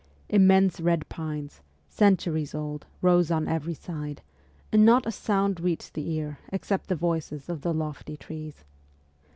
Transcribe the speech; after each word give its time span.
Immense 0.29 0.79
red 0.81 1.07
pines, 1.09 1.61
centuries 1.87 2.55
old, 2.55 2.87
rose 3.03 3.29
on 3.29 3.47
every 3.47 3.75
side, 3.75 4.23
and 4.71 4.83
not 4.83 5.05
a 5.05 5.11
sound 5.11 5.59
reached 5.59 5.93
the 5.93 6.09
ear 6.13 6.39
except 6.51 6.87
the 6.87 6.95
voices 6.95 7.49
of 7.49 7.61
the 7.61 7.71
lofty 7.71 8.17
trees. 8.17 8.63